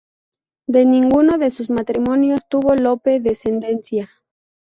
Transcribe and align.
De 0.65 0.83
ninguno 0.83 1.37
de 1.37 1.51
sus 1.51 1.69
matrimonios 1.69 2.39
tuvo 2.49 2.73
Lope 2.73 3.19
descendencia. 3.19 4.09